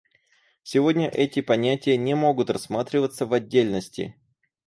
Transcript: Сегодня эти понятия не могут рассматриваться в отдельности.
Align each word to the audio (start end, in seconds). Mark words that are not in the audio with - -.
Сегодня 0.63 1.07
эти 1.07 1.41
понятия 1.41 1.95
не 1.95 2.15
могут 2.15 2.49
рассматриваться 2.49 3.27
в 3.27 3.33
отдельности. 3.33 4.15